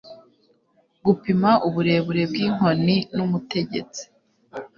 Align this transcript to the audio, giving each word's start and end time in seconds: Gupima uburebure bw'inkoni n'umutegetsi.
Gupima 1.05 1.51
uburebure 1.67 2.23
bw'inkoni 2.29 2.97
n'umutegetsi. 3.15 4.01